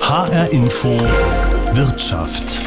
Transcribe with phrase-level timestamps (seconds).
[0.00, 0.88] HR Info
[1.72, 2.60] Wirtschaft.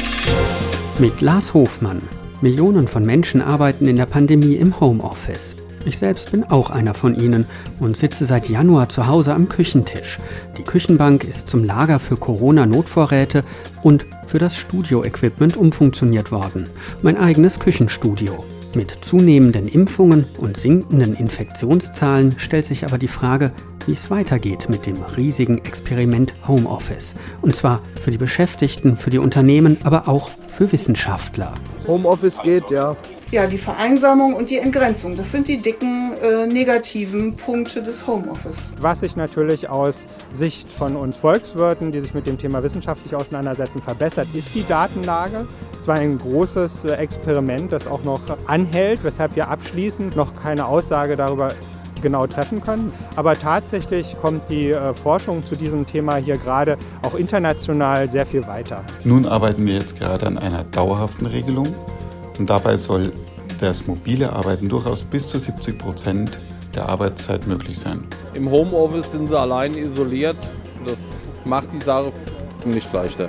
[0.98, 2.00] Mit Lars Hofmann.
[2.40, 5.54] Millionen von Menschen arbeiten in der Pandemie im Homeoffice.
[5.84, 7.44] Ich selbst bin auch einer von ihnen
[7.80, 10.18] und sitze seit Januar zu Hause am Küchentisch.
[10.56, 13.42] Die Küchenbank ist zum Lager für Corona-Notvorräte
[13.82, 16.70] und für das Studio-Equipment umfunktioniert worden.
[17.02, 18.42] Mein eigenes Küchenstudio.
[18.74, 23.52] Mit zunehmenden Impfungen und sinkenden Infektionszahlen stellt sich aber die Frage,
[23.86, 27.14] wie es weitergeht mit dem riesigen Experiment Homeoffice.
[27.40, 31.54] Und zwar für die Beschäftigten, für die Unternehmen, aber auch für Wissenschaftler.
[31.86, 32.96] Homeoffice geht, ja.
[33.34, 38.76] Ja, die Vereinsamung und die Entgrenzung, das sind die dicken äh, negativen Punkte des Homeoffice.
[38.80, 43.82] Was sich natürlich aus Sicht von uns Volkswirten, die sich mit dem Thema wissenschaftlich auseinandersetzen,
[43.82, 45.48] verbessert, ist die Datenlage.
[45.80, 50.66] Es war ein großes äh, Experiment, das auch noch anhält, weshalb wir abschließend noch keine
[50.66, 51.52] Aussage darüber
[52.02, 52.92] genau treffen können.
[53.16, 58.46] Aber tatsächlich kommt die äh, Forschung zu diesem Thema hier gerade auch international sehr viel
[58.46, 58.84] weiter.
[59.02, 61.74] Nun arbeiten wir jetzt gerade an einer dauerhaften Regelung
[62.38, 63.12] und dabei soll
[63.60, 66.38] das mobile Arbeiten durchaus bis zu 70 Prozent
[66.74, 68.04] der Arbeitszeit möglich sein.
[68.34, 70.36] Im Homeoffice sind sie allein isoliert.
[70.84, 70.98] Das
[71.44, 72.12] macht die Sache
[72.64, 73.28] nicht leichter.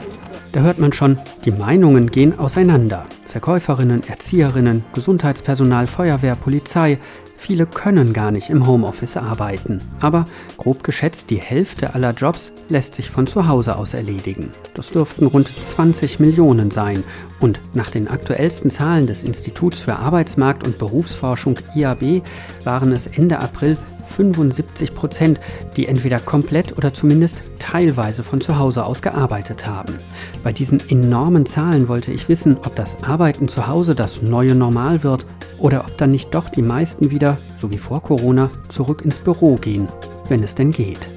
[0.51, 3.05] Da hört man schon, die Meinungen gehen auseinander.
[3.35, 6.99] Verkäuferinnen, Erzieherinnen, Gesundheitspersonal, Feuerwehr, Polizei,
[7.35, 9.81] viele können gar nicht im Homeoffice arbeiten.
[9.99, 14.53] Aber grob geschätzt, die Hälfte aller Jobs lässt sich von zu Hause aus erledigen.
[14.73, 17.03] Das dürften rund 20 Millionen sein.
[17.41, 22.23] Und nach den aktuellsten Zahlen des Instituts für Arbeitsmarkt und Berufsforschung IAB
[22.63, 23.75] waren es Ende April
[24.05, 25.39] 75 Prozent,
[25.75, 29.99] die entweder komplett oder zumindest teilweise von zu Hause aus gearbeitet haben.
[30.43, 35.03] Bei diesen enormen Zahlen wollte ich wissen, ob das Arbeiten zu Hause das neue Normal
[35.03, 35.25] wird
[35.57, 39.55] oder ob dann nicht doch die meisten wieder, so wie vor Corona, zurück ins Büro
[39.55, 39.87] gehen,
[40.29, 41.09] wenn es denn geht.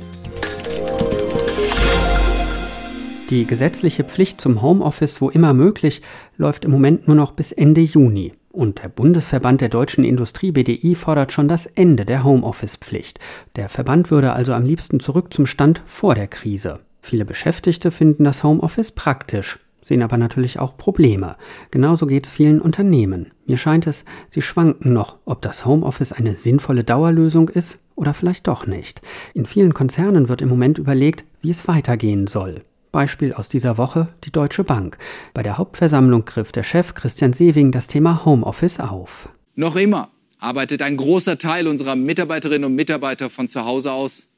[3.31, 6.01] Die gesetzliche Pflicht zum Homeoffice, wo immer möglich,
[6.39, 8.33] läuft im Moment nur noch bis Ende Juni.
[8.59, 13.21] Und der Bundesverband der deutschen Industrie BDI fordert schon das Ende der Homeoffice-Pflicht.
[13.55, 16.81] Der Verband würde also am liebsten zurück zum Stand vor der Krise.
[17.01, 21.37] Viele Beschäftigte finden das Homeoffice praktisch, sehen aber natürlich auch Probleme.
[21.71, 23.31] Genauso geht es vielen Unternehmen.
[23.47, 28.49] Mir scheint es, sie schwanken noch, ob das Homeoffice eine sinnvolle Dauerlösung ist oder vielleicht
[28.49, 29.01] doch nicht.
[29.35, 32.63] In vielen Konzernen wird im Moment überlegt, wie es weitergehen soll.
[32.93, 34.99] Beispiel aus dieser Woche die Deutsche Bank.
[35.35, 39.29] Bei der Hauptversammlung griff der Chef Christian Sewing das Thema Homeoffice auf.
[39.55, 44.29] Noch immer arbeitet ein großer Teil unserer Mitarbeiterinnen und Mitarbeiter von zu Hause aus.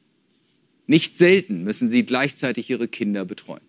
[0.87, 3.61] Nicht selten müssen sie gleichzeitig ihre Kinder betreuen.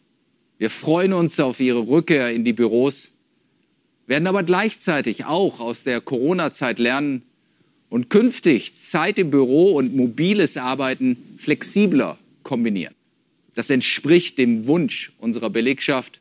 [0.57, 3.11] Wir freuen uns auf ihre Rückkehr in die Büros,
[4.07, 7.23] werden aber gleichzeitig auch aus der Corona-Zeit lernen
[7.89, 12.95] und künftig Zeit im Büro und mobiles Arbeiten flexibler kombinieren.
[13.61, 16.19] Das entspricht dem Wunsch unserer Belegschaft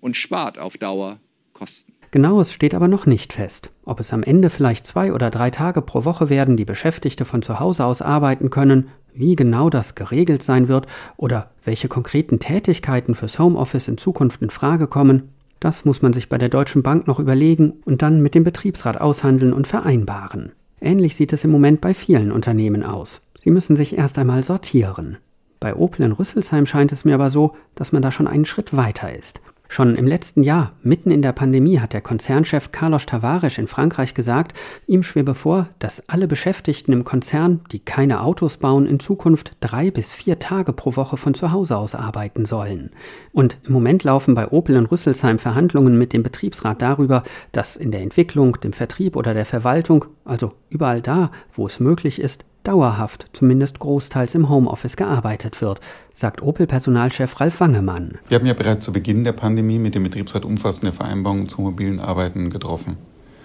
[0.00, 1.20] und spart auf Dauer
[1.52, 1.92] Kosten.
[2.10, 3.70] Genaues steht aber noch nicht fest.
[3.84, 7.42] Ob es am Ende vielleicht zwei oder drei Tage pro Woche werden, die Beschäftigte von
[7.42, 13.14] zu Hause aus arbeiten können, wie genau das geregelt sein wird oder welche konkreten Tätigkeiten
[13.14, 15.28] fürs Homeoffice in Zukunft in Frage kommen,
[15.60, 19.00] das muss man sich bei der Deutschen Bank noch überlegen und dann mit dem Betriebsrat
[19.00, 20.50] aushandeln und vereinbaren.
[20.80, 23.20] Ähnlich sieht es im Moment bei vielen Unternehmen aus.
[23.38, 25.18] Sie müssen sich erst einmal sortieren.
[25.60, 28.76] Bei Opel in Rüsselsheim scheint es mir aber so, dass man da schon einen Schritt
[28.76, 29.40] weiter ist.
[29.68, 34.14] Schon im letzten Jahr, mitten in der Pandemie, hat der Konzernchef Carlos Tavares in Frankreich
[34.14, 34.56] gesagt,
[34.86, 39.90] ihm schwebe vor, dass alle Beschäftigten im Konzern, die keine Autos bauen, in Zukunft drei
[39.90, 42.90] bis vier Tage pro Woche von zu Hause aus arbeiten sollen.
[43.32, 47.90] Und im Moment laufen bei Opel in Rüsselsheim Verhandlungen mit dem Betriebsrat darüber, dass in
[47.90, 53.26] der Entwicklung, dem Vertrieb oder der Verwaltung, also überall da, wo es möglich ist, dauerhaft,
[53.32, 55.80] zumindest großteils im Homeoffice gearbeitet wird,
[56.12, 58.18] sagt Opel-Personalchef Ralf Wangemann.
[58.28, 62.00] Wir haben ja bereits zu Beginn der Pandemie mit dem Betriebsrat umfassende Vereinbarungen zum mobilen
[62.00, 62.96] Arbeiten getroffen.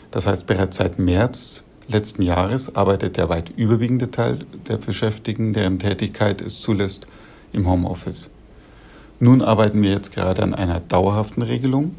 [0.10, 5.80] Das heißt, bereits seit März letzten Jahres arbeitet der weit überwiegende Teil der Beschäftigten, deren
[5.80, 7.08] Tätigkeit es zulässt,
[7.54, 8.32] im Homeoffice.
[9.20, 11.96] Nun arbeiten wir jetzt gerade an einer dauerhaften Regelung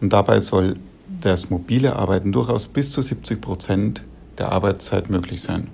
[0.00, 0.76] und dabei soll
[1.22, 4.02] das mobile Arbeiten durchaus bis zu 70 Prozent
[4.36, 5.68] der Arbeitszeit möglich sein.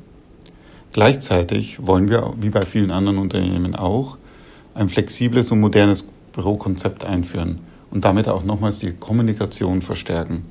[0.95, 4.17] Gleichzeitig wollen wir, wie bei vielen anderen Unternehmen auch,
[4.75, 7.59] ein flexibles und modernes Bürokonzept einführen
[7.91, 10.43] und damit auch nochmals die Kommunikation verstärken.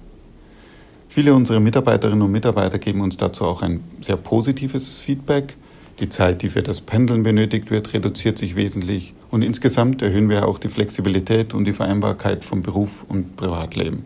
[1.07, 5.55] Viele unserer Mitarbeiterinnen und Mitarbeiter geben uns dazu auch ein sehr positives Feedback.
[6.01, 10.45] Die Zeit, die für das Pendeln benötigt wird, reduziert sich wesentlich und insgesamt erhöhen wir
[10.45, 14.03] auch die Flexibilität und die Vereinbarkeit von Beruf und Privatleben.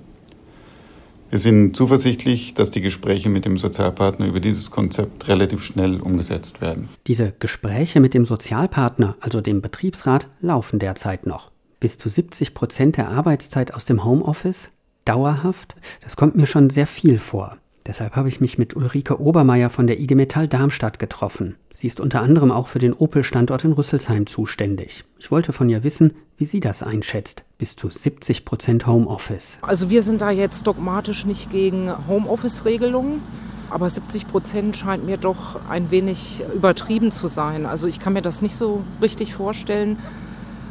[1.29, 6.61] Wir sind zuversichtlich, dass die Gespräche mit dem Sozialpartner über dieses Konzept relativ schnell umgesetzt
[6.61, 6.87] werden.
[7.05, 11.51] Diese Gespräche mit dem Sozialpartner, also dem Betriebsrat, laufen derzeit noch.
[11.81, 14.69] Bis zu 70 Prozent der Arbeitszeit aus dem Homeoffice?
[15.03, 15.75] Dauerhaft?
[16.01, 17.57] Das kommt mir schon sehr viel vor.
[17.85, 21.55] Deshalb habe ich mich mit Ulrike Obermeier von der IG Metall Darmstadt getroffen.
[21.73, 25.03] Sie ist unter anderem auch für den Opel-Standort in Rüsselsheim zuständig.
[25.19, 27.43] Ich wollte von ihr wissen, wie sie das einschätzt.
[27.57, 29.57] Bis zu 70 Prozent Homeoffice.
[29.61, 33.21] Also wir sind da jetzt dogmatisch nicht gegen Homeoffice-Regelungen.
[33.69, 37.65] Aber 70 Prozent scheint mir doch ein wenig übertrieben zu sein.
[37.65, 39.97] Also ich kann mir das nicht so richtig vorstellen,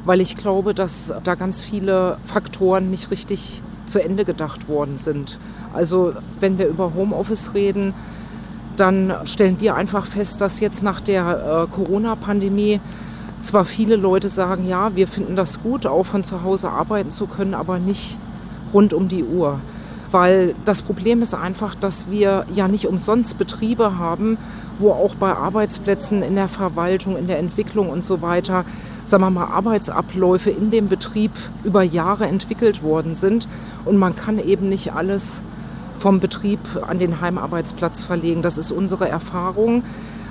[0.07, 5.39] weil ich glaube, dass da ganz viele Faktoren nicht richtig zu Ende gedacht worden sind.
[5.75, 7.93] Also wenn wir über Homeoffice reden,
[8.77, 12.81] dann stellen wir einfach fest, dass jetzt nach der äh, Corona-Pandemie
[13.47, 17.27] zwar viele Leute sagen, ja, wir finden das gut, auch von zu Hause arbeiten zu
[17.27, 18.19] können, aber nicht
[18.73, 19.61] rund um die Uhr.
[20.11, 24.39] Weil das Problem ist einfach, dass wir ja nicht umsonst Betriebe haben,
[24.79, 28.65] wo auch bei Arbeitsplätzen in der Verwaltung, in der Entwicklung und so weiter
[29.07, 31.31] sagen wir mal, Arbeitsabläufe in dem Betrieb
[31.65, 33.49] über Jahre entwickelt worden sind.
[33.85, 35.43] Und man kann eben nicht alles
[35.99, 38.43] vom Betrieb an den Heimarbeitsplatz verlegen.
[38.43, 39.85] Das ist unsere Erfahrung,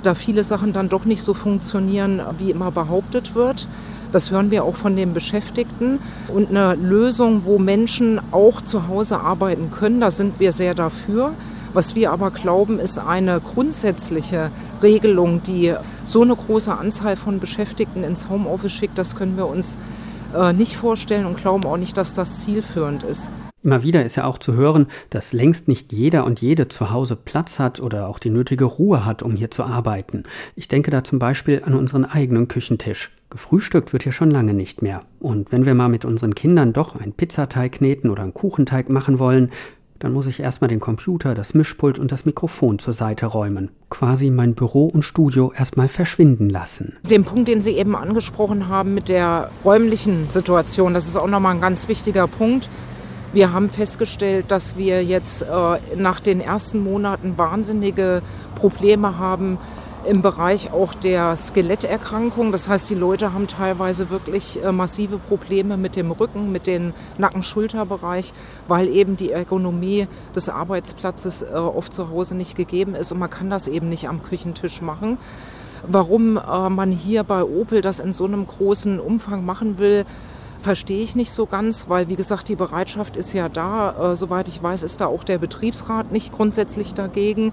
[0.06, 3.68] da viele Sachen dann doch nicht so funktionieren, wie immer behauptet wird.
[4.12, 5.98] Das hören wir auch von den Beschäftigten.
[6.32, 11.32] Und eine Lösung, wo Menschen auch zu Hause arbeiten können, da sind wir sehr dafür.
[11.72, 14.50] Was wir aber glauben, ist eine grundsätzliche
[14.82, 15.74] Regelung, die
[16.04, 19.76] so eine große Anzahl von Beschäftigten ins Homeoffice schickt, das können wir uns
[20.34, 23.30] äh, nicht vorstellen und glauben auch nicht, dass das zielführend ist.
[23.66, 27.16] Immer wieder ist ja auch zu hören, dass längst nicht jeder und jede zu Hause
[27.16, 30.22] Platz hat oder auch die nötige Ruhe hat, um hier zu arbeiten.
[30.54, 33.10] Ich denke da zum Beispiel an unseren eigenen Küchentisch.
[33.28, 35.02] Gefrühstückt wird hier schon lange nicht mehr.
[35.18, 39.18] Und wenn wir mal mit unseren Kindern doch einen Pizzateig kneten oder einen Kuchenteig machen
[39.18, 39.50] wollen,
[39.98, 43.70] dann muss ich erstmal den Computer, das Mischpult und das Mikrofon zur Seite räumen.
[43.90, 46.98] Quasi mein Büro und Studio erstmal verschwinden lassen.
[47.10, 51.56] Den Punkt, den Sie eben angesprochen haben mit der räumlichen Situation, das ist auch nochmal
[51.56, 52.68] ein ganz wichtiger Punkt.
[53.32, 55.46] Wir haben festgestellt, dass wir jetzt äh,
[55.96, 58.22] nach den ersten Monaten wahnsinnige
[58.54, 59.58] Probleme haben,
[60.06, 62.52] im Bereich auch der Skeletterkrankung.
[62.52, 66.94] Das heißt, die Leute haben teilweise wirklich äh, massive Probleme mit dem Rücken, mit dem
[67.18, 68.32] Nacken-Schulterbereich,
[68.68, 73.30] weil eben die Ergonomie des Arbeitsplatzes äh, oft zu Hause nicht gegeben ist und man
[73.30, 75.18] kann das eben nicht am Küchentisch machen.
[75.86, 80.04] Warum äh, man hier bei Opel das in so einem großen Umfang machen will,
[80.58, 84.12] verstehe ich nicht so ganz, weil wie gesagt, die Bereitschaft ist ja da.
[84.12, 87.52] Äh, soweit ich weiß, ist da auch der Betriebsrat nicht grundsätzlich dagegen.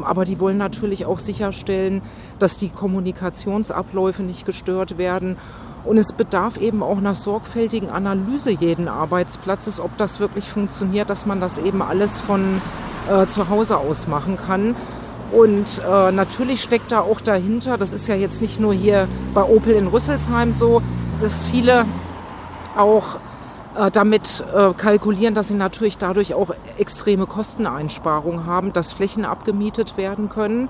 [0.00, 2.02] Aber die wollen natürlich auch sicherstellen,
[2.38, 5.36] dass die Kommunikationsabläufe nicht gestört werden.
[5.84, 11.26] Und es bedarf eben auch einer sorgfältigen Analyse jeden Arbeitsplatzes, ob das wirklich funktioniert, dass
[11.26, 12.60] man das eben alles von
[13.10, 14.76] äh, zu Hause aus machen kann.
[15.32, 19.42] Und äh, natürlich steckt da auch dahinter, das ist ja jetzt nicht nur hier bei
[19.42, 20.82] Opel in Rüsselsheim so,
[21.20, 21.86] dass viele
[22.76, 23.18] auch
[23.76, 29.96] äh, damit äh, kalkulieren, dass sie natürlich dadurch auch extreme Kosteneinsparungen haben, dass Flächen abgemietet
[29.96, 30.68] werden können.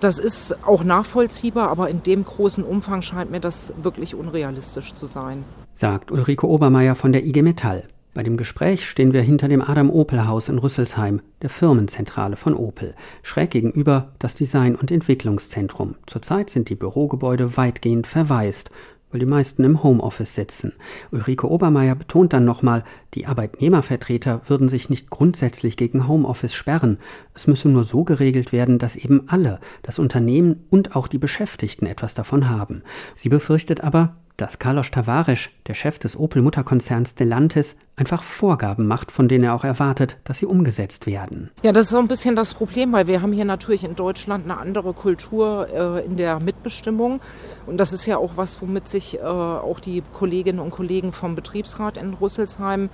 [0.00, 5.06] Das ist auch nachvollziehbar, aber in dem großen Umfang scheint mir das wirklich unrealistisch zu
[5.06, 5.44] sein.
[5.72, 7.84] Sagt Ulrike Obermeier von der IG Metall.
[8.12, 12.54] Bei dem Gespräch stehen wir hinter dem Adam Opel Haus in Rüsselsheim, der Firmenzentrale von
[12.54, 12.94] Opel.
[13.22, 15.96] Schräg gegenüber das Design- und Entwicklungszentrum.
[16.06, 18.70] Zurzeit sind die Bürogebäude weitgehend verwaist
[19.16, 20.74] weil die meisten im Homeoffice sitzen.
[21.10, 26.98] Ulrike Obermeier betont dann nochmal, die Arbeitnehmervertreter würden sich nicht grundsätzlich gegen Homeoffice sperren.
[27.32, 31.86] Es müsse nur so geregelt werden, dass eben alle, das Unternehmen und auch die Beschäftigten
[31.86, 32.82] etwas davon haben.
[33.14, 39.28] Sie befürchtet aber, dass Carlos Tavares, der Chef des Opel-Mutterkonzerns Stellantis, einfach Vorgaben macht, von
[39.28, 41.50] denen er auch erwartet, dass sie umgesetzt werden.
[41.62, 44.44] Ja, das ist so ein bisschen das Problem, weil wir haben hier natürlich in Deutschland
[44.44, 47.20] eine andere Kultur äh, in der Mitbestimmung.
[47.66, 51.34] Und das ist ja auch was, womit sich äh, auch die Kolleginnen und Kollegen vom
[51.34, 52.90] Betriebsrat in Rüsselsheim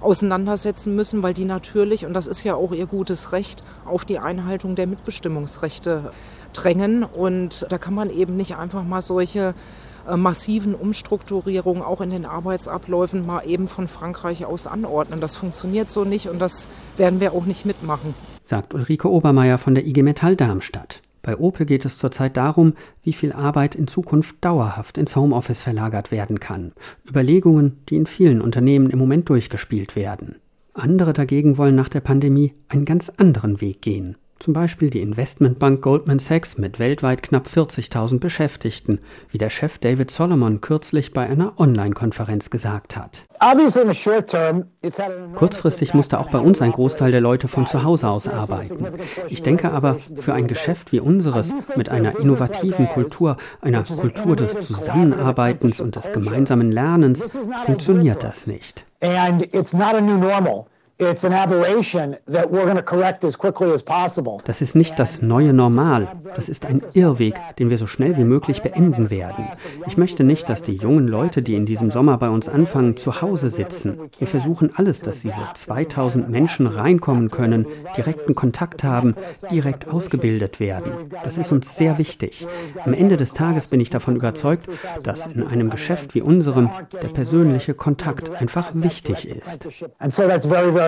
[0.00, 4.20] auseinandersetzen müssen, weil die natürlich, und das ist ja auch ihr gutes Recht, auf die
[4.20, 6.12] Einhaltung der Mitbestimmungsrechte
[6.52, 7.02] drängen.
[7.02, 9.54] Und da kann man eben nicht einfach mal solche
[10.16, 15.20] massiven Umstrukturierungen auch in den Arbeitsabläufen mal eben von Frankreich aus anordnen.
[15.20, 18.14] Das funktioniert so nicht und das werden wir auch nicht mitmachen.
[18.42, 21.02] Sagt Ulrike Obermeier von der IG Metall Darmstadt.
[21.22, 26.10] Bei Opel geht es zurzeit darum, wie viel Arbeit in Zukunft dauerhaft ins Homeoffice verlagert
[26.10, 26.72] werden kann.
[27.06, 30.36] Überlegungen, die in vielen Unternehmen im Moment durchgespielt werden.
[30.72, 35.82] Andere dagegen wollen nach der Pandemie einen ganz anderen Weg gehen Zum Beispiel die Investmentbank
[35.82, 41.58] Goldman Sachs mit weltweit knapp 40.000 Beschäftigten, wie der Chef David Solomon kürzlich bei einer
[41.58, 43.26] Online-Konferenz gesagt hat.
[45.34, 48.86] Kurzfristig musste auch bei uns ein Großteil der Leute von zu Hause aus arbeiten.
[49.28, 54.60] Ich denke aber, für ein Geschäft wie unseres, mit einer innovativen Kultur, einer Kultur des
[54.60, 58.84] Zusammenarbeitens und des gemeinsamen Lernens, funktioniert das nicht.
[59.00, 60.66] And it's not a new normal.
[61.00, 61.24] Das
[64.60, 66.08] ist nicht das neue Normal.
[66.34, 69.46] Das ist ein Irrweg, den wir so schnell wie möglich beenden werden.
[69.86, 73.22] Ich möchte nicht, dass die jungen Leute, die in diesem Sommer bei uns anfangen, zu
[73.22, 74.10] Hause sitzen.
[74.18, 79.14] Wir versuchen alles, dass diese 2000 Menschen reinkommen können, direkten Kontakt haben,
[79.52, 81.12] direkt ausgebildet werden.
[81.22, 82.46] Das ist uns sehr wichtig.
[82.84, 84.66] Am Ende des Tages bin ich davon überzeugt,
[85.04, 89.68] dass in einem Geschäft wie unserem der persönliche Kontakt einfach wichtig ist
[90.48, 90.87] very important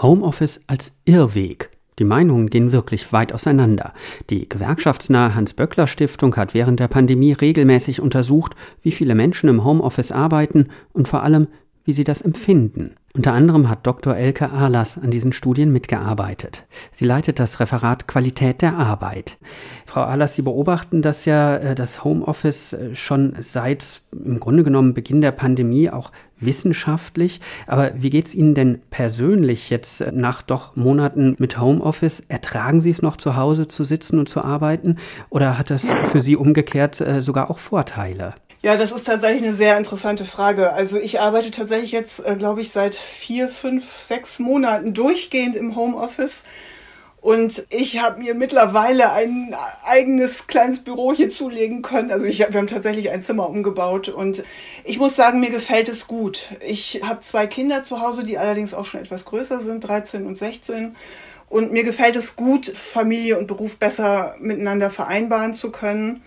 [0.00, 1.70] Homeoffice als Irrweg.
[1.98, 3.92] Die Meinungen gehen wirklich weit auseinander.
[4.30, 10.68] Die gewerkschaftsnahe Hans-Böckler-Stiftung hat während der Pandemie regelmäßig untersucht, wie viele Menschen im Homeoffice arbeiten
[10.92, 11.48] und vor allem,
[11.84, 12.94] wie sie das empfinden.
[13.14, 14.14] Unter anderem hat Dr.
[14.14, 16.66] Elke Ahlers an diesen Studien mitgearbeitet.
[16.92, 19.38] Sie leitet das Referat Qualität der Arbeit.
[19.86, 24.92] Frau Ahlers, Sie beobachten das ja, äh, das Homeoffice äh, schon seit im Grunde genommen
[24.92, 27.40] Beginn der Pandemie auch wissenschaftlich.
[27.66, 32.22] Aber wie geht es Ihnen denn persönlich jetzt äh, nach doch Monaten mit Homeoffice?
[32.28, 34.96] Ertragen Sie es noch zu Hause zu sitzen und zu arbeiten?
[35.30, 38.34] Oder hat das für Sie umgekehrt sogar auch Vorteile?
[38.60, 40.72] Ja, das ist tatsächlich eine sehr interessante Frage.
[40.72, 45.76] Also ich arbeite tatsächlich jetzt, äh, glaube ich, seit vier, fünf, sechs Monaten durchgehend im
[45.76, 46.42] Homeoffice.
[47.20, 52.10] Und ich habe mir mittlerweile ein eigenes kleines Büro hier zulegen können.
[52.10, 54.42] Also ich, wir haben tatsächlich ein Zimmer umgebaut und
[54.84, 56.48] ich muss sagen, mir gefällt es gut.
[56.66, 60.36] Ich habe zwei Kinder zu Hause, die allerdings auch schon etwas größer sind, 13 und
[60.36, 60.96] 16.
[61.48, 66.22] Und mir gefällt es gut, Familie und Beruf besser miteinander vereinbaren zu können.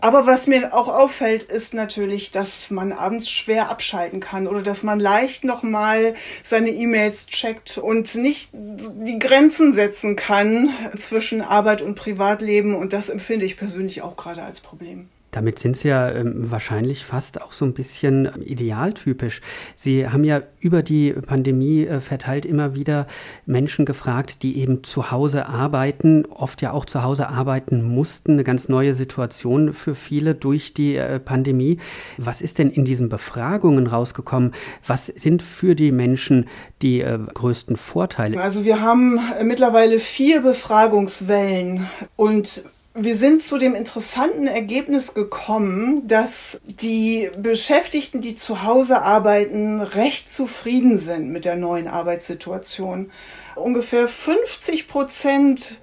[0.00, 4.82] Aber was mir auch auffällt, ist natürlich, dass man abends schwer abschalten kann oder dass
[4.82, 11.94] man leicht nochmal seine E-Mails checkt und nicht die Grenzen setzen kann zwischen Arbeit und
[11.94, 12.74] Privatleben.
[12.74, 15.08] Und das empfinde ich persönlich auch gerade als Problem.
[15.36, 19.42] Damit sind Sie ja ähm, wahrscheinlich fast auch so ein bisschen ähm, idealtypisch.
[19.76, 23.06] Sie haben ja über die Pandemie äh, verteilt immer wieder
[23.44, 28.32] Menschen gefragt, die eben zu Hause arbeiten, oft ja auch zu Hause arbeiten mussten.
[28.32, 31.80] Eine ganz neue Situation für viele durch die äh, Pandemie.
[32.16, 34.54] Was ist denn in diesen Befragungen rausgekommen?
[34.86, 36.48] Was sind für die Menschen
[36.80, 38.40] die äh, größten Vorteile?
[38.40, 42.64] Also wir haben äh, mittlerweile vier Befragungswellen und
[42.98, 50.32] wir sind zu dem interessanten Ergebnis gekommen, dass die Beschäftigten, die zu Hause arbeiten, recht
[50.32, 53.10] zufrieden sind mit der neuen Arbeitssituation.
[53.54, 55.78] Ungefähr 50 Prozent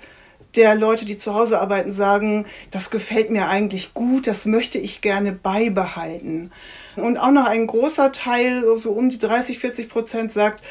[0.56, 5.02] der Leute, die zu Hause arbeiten, sagen, das gefällt mir eigentlich gut, das möchte ich
[5.02, 6.52] gerne beibehalten.
[6.96, 10.64] Und auch noch ein großer Teil, so um die 30, 40 Prozent sagt,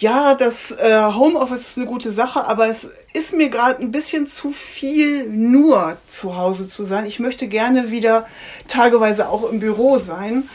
[0.00, 4.28] ja, das äh, Homeoffice ist eine gute Sache, aber es ist mir gerade ein bisschen
[4.28, 7.06] zu viel, nur zu Hause zu sein.
[7.06, 8.28] Ich möchte gerne wieder
[8.68, 10.48] tageweise auch im Büro sein.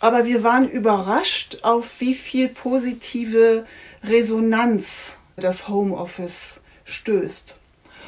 [0.00, 3.66] Aber wir waren überrascht, auf wie viel positive
[4.02, 7.54] Resonanz das Homeoffice stößt.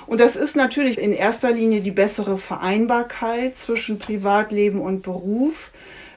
[0.07, 5.71] Und das ist natürlich in erster Linie die bessere Vereinbarkeit zwischen Privatleben und Beruf.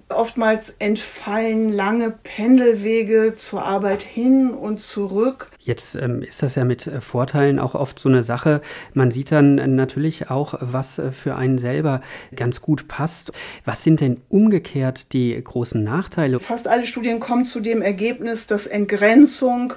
[0.09, 5.49] Oftmals entfallen lange Pendelwege zur Arbeit hin und zurück.
[5.59, 8.61] Jetzt ähm, ist das ja mit äh, Vorteilen auch oft so eine Sache.
[8.93, 12.01] Man sieht dann natürlich auch, was äh, für einen selber
[12.35, 13.31] ganz gut passt.
[13.65, 16.39] Was sind denn umgekehrt die großen Nachteile?
[16.39, 19.73] Fast alle Studien kommen zu dem Ergebnis, dass Entgrenzung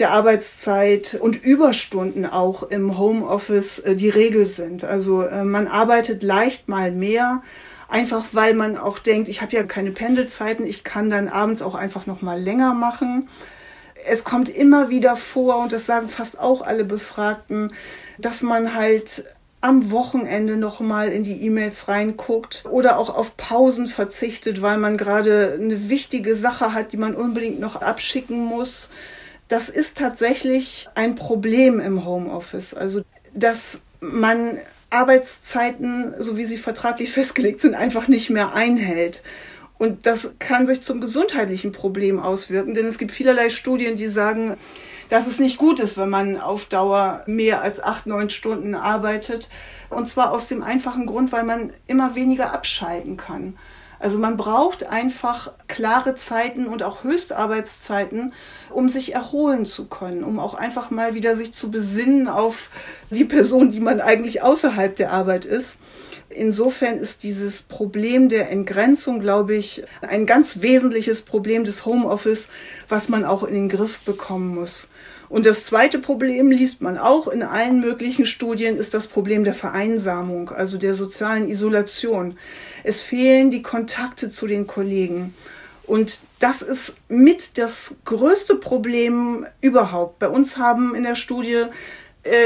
[0.00, 4.82] der Arbeitszeit und Überstunden auch im Homeoffice äh, die Regel sind.
[4.82, 7.42] Also man arbeitet leicht mal mehr
[7.88, 11.74] einfach weil man auch denkt, ich habe ja keine Pendelzeiten, ich kann dann abends auch
[11.74, 13.28] einfach noch mal länger machen.
[14.06, 17.72] Es kommt immer wieder vor und das sagen fast auch alle Befragten,
[18.18, 19.24] dass man halt
[19.60, 24.96] am Wochenende noch mal in die E-Mails reinguckt oder auch auf Pausen verzichtet, weil man
[24.96, 28.90] gerade eine wichtige Sache hat, die man unbedingt noch abschicken muss.
[29.48, 32.74] Das ist tatsächlich ein Problem im Homeoffice.
[32.74, 33.02] Also,
[33.34, 34.58] dass man
[34.90, 39.22] Arbeitszeiten, so wie sie vertraglich festgelegt sind, einfach nicht mehr einhält.
[39.78, 44.56] Und das kann sich zum gesundheitlichen Problem auswirken, denn es gibt vielerlei Studien, die sagen,
[45.08, 49.48] dass es nicht gut ist, wenn man auf Dauer mehr als acht, neun Stunden arbeitet.
[49.88, 53.56] Und zwar aus dem einfachen Grund, weil man immer weniger abschalten kann.
[54.00, 58.32] Also man braucht einfach klare Zeiten und auch Höchstarbeitszeiten,
[58.70, 62.70] um sich erholen zu können, um auch einfach mal wieder sich zu besinnen auf
[63.10, 65.78] die Person, die man eigentlich außerhalb der Arbeit ist.
[66.30, 72.48] Insofern ist dieses Problem der Entgrenzung, glaube ich, ein ganz wesentliches Problem des Homeoffice,
[72.88, 74.88] was man auch in den Griff bekommen muss.
[75.30, 79.54] Und das zweite Problem liest man auch in allen möglichen Studien, ist das Problem der
[79.54, 82.36] Vereinsamung, also der sozialen Isolation.
[82.84, 85.34] Es fehlen die Kontakte zu den Kollegen.
[85.86, 90.18] Und das ist mit das größte Problem überhaupt.
[90.18, 91.64] Bei uns haben in der Studie,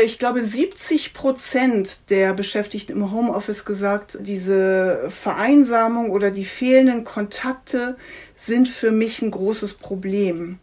[0.04, 7.96] ich glaube, 70 Prozent der Beschäftigten im Homeoffice gesagt, diese Vereinsamung oder die fehlenden Kontakte
[8.34, 10.58] sind für mich ein großes Problem.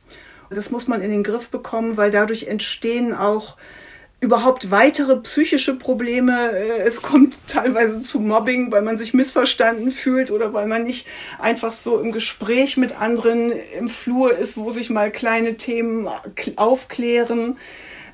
[0.49, 3.57] Das muss man in den Griff bekommen, weil dadurch entstehen auch
[4.21, 6.51] überhaupt weitere psychische Probleme.
[6.51, 11.07] Äh, es kommt teilweise zu Mobbing, weil man sich missverstanden fühlt oder weil man nicht
[11.39, 16.09] einfach so im Gespräch mit anderen im Flur ist, wo sich mal kleine Themen
[16.55, 17.57] aufklären.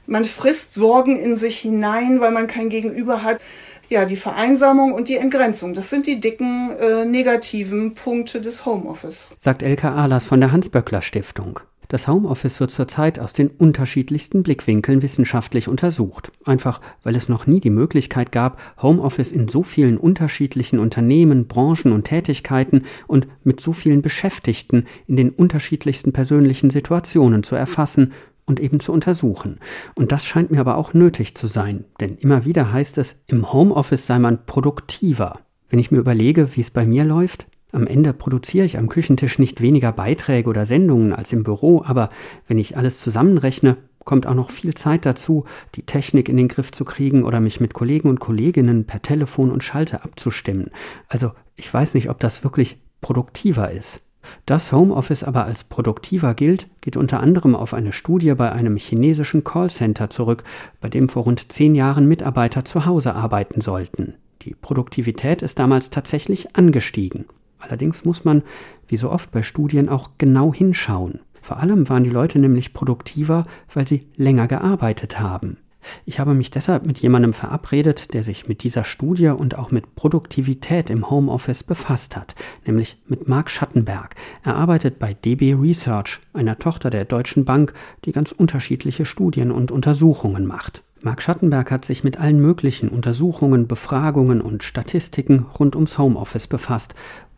[0.08, 3.42] Man frisst Sorgen in sich hinein, weil man kein Gegenüber hat.
[3.88, 9.36] Ja, die Vereinsamung und die Entgrenzung, das sind die dicken äh, negativen Punkte des Homeoffice.
[9.40, 11.60] Sagt Elke Ahlers von der Hans-Böckler Stiftung.
[11.88, 17.60] Das Homeoffice wird zurzeit aus den unterschiedlichsten Blickwinkeln wissenschaftlich untersucht, einfach weil es noch nie
[17.60, 23.72] die Möglichkeit gab, Homeoffice in so vielen unterschiedlichen Unternehmen, Branchen und Tätigkeiten und mit so
[23.72, 28.14] vielen Beschäftigten in den unterschiedlichsten persönlichen Situationen zu erfassen
[28.46, 29.60] und eben zu untersuchen.
[29.96, 33.52] Und das scheint mir aber auch nötig zu sein, denn immer wieder heißt es, im
[33.52, 35.40] Homeoffice sei man produktiver.
[35.70, 39.38] Wenn ich mir überlege, wie es bei mir läuft, am Ende produziere ich am Küchentisch
[39.38, 42.10] nicht weniger Beiträge oder Sendungen als im Büro, aber
[42.48, 46.72] wenn ich alles zusammenrechne, kommt auch noch viel Zeit dazu, die Technik in den Griff
[46.72, 50.70] zu kriegen oder mich mit Kollegen und Kolleginnen per Telefon und Schalter abzustimmen.
[51.10, 54.00] Also ich weiß nicht, ob das wirklich produktiver ist.
[54.46, 59.44] Dass Homeoffice aber als produktiver gilt, geht unter anderem auf eine Studie bei einem chinesischen
[59.44, 60.44] Callcenter zurück,
[60.82, 64.16] bei dem vor rund zehn Jahren Mitarbeiter zu Hause arbeiten sollten.
[64.44, 67.26] Die Produktivität ist damals tatsächlich angestiegen.
[67.60, 68.44] Allerdings muss man,
[68.88, 71.20] wie so oft bei Studien, auch genau hinschauen.
[71.42, 75.58] Vor allem waren die Leute nämlich produktiver, weil sie länger gearbeitet haben.
[76.06, 79.96] Ich habe mich deshalb mit jemandem verabredet, der sich mit dieser Studie und auch mit
[79.96, 84.16] Produktivität im Homeoffice befasst hat, nämlich mit Marc Schattenberg.
[84.44, 87.74] Er arbeitet bei DB Research, einer Tochter der Deutschen Bank,
[88.06, 90.84] die ganz unterschiedliche Studien und Untersuchungen macht.
[91.02, 96.96] Marc Schattenberg hat sich mit allen möglichen Untersuchungen, Befragungen und Statistiken rund ums Homeoffice befasst